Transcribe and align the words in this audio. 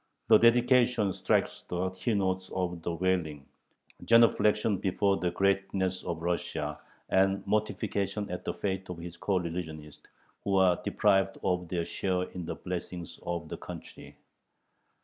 The 0.29 0.39
dedication 0.39 1.13
strikes 1.13 1.61
the 1.67 1.91
keynote 1.91 2.49
of 2.55 2.81
the 2.81 2.91
"Wailing": 2.91 3.45
genuflexion 4.03 4.79
before 4.81 5.17
the 5.17 5.29
greatness 5.29 6.01
of 6.03 6.23
Russia 6.23 6.79
and 7.09 7.45
mortification 7.45 8.27
at 8.31 8.43
the 8.43 8.51
fate 8.51 8.89
of 8.89 8.97
his 8.97 9.15
coreligionists, 9.15 10.01
who 10.43 10.55
are 10.55 10.81
deprived 10.81 11.37
of 11.43 11.67
their 11.67 11.85
share 11.85 12.23
in 12.31 12.45
the 12.47 12.55
"blessings" 12.55 13.19
of 13.21 13.47
the 13.49 13.57
country. 13.57 14.17